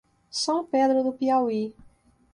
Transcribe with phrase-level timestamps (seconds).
[0.31, 1.75] São Pedro do Piauí